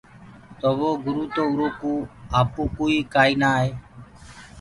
تو 0.59 0.69
وو 0.79 0.91
گُروُ 1.03 1.23
تو 1.33 1.41
اُرو 1.49 1.67
ڪوُ 1.79 1.93
آئو 2.37 2.65
ڪوُ 2.75 2.85
ئي 2.93 2.99
ڪآئي 3.13 3.33
نآ 3.41 3.49
آئي۔ 3.59 3.69